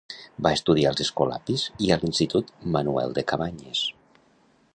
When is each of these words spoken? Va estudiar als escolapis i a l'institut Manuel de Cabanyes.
Va 0.45 0.53
estudiar 0.59 0.87
als 0.91 1.03
escolapis 1.05 1.67
i 1.89 1.91
a 1.91 1.99
l'institut 2.03 2.51
Manuel 2.77 3.15
de 3.19 3.29
Cabanyes. 3.35 3.85